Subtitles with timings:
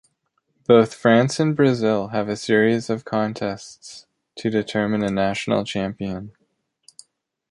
[0.65, 6.31] Both France and Brazil have a series of contests to determine a national champion.